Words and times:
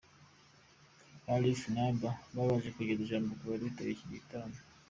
Alif 1.33 1.61
Naaba 1.73 2.11
yabanje 2.35 2.69
kugeza 2.75 3.01
ijambo 3.03 3.29
ku 3.37 3.43
bari 3.49 3.63
bitabiriye 3.67 3.95
iki 3.97 4.13
gitaramo. 4.15 4.59